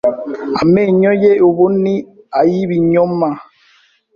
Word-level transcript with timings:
Amenyo 0.61 1.11
ye 1.23 1.31
ubu 1.47 1.65
ni 1.81 1.95
ay'ibinyoma 2.39 3.29